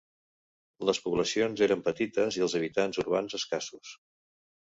Les 0.89 0.99
poblacions 1.07 1.61
eren 1.65 1.83
petites 1.89 2.39
i 2.39 2.45
els 2.47 2.57
habitants 2.61 3.01
urbans 3.05 3.39
escassos. 3.41 3.93